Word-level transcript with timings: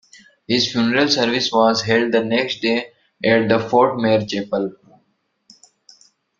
His 0.47 0.71
funeral 0.71 1.09
service 1.09 1.51
was 1.51 1.83
held 1.83 2.11
the 2.11 2.23
next 2.25 2.63
day 2.63 2.87
at 3.23 3.47
the 3.47 3.59
Fort 3.59 3.99
Meyer 3.99 4.25
Chapel. 4.25 4.73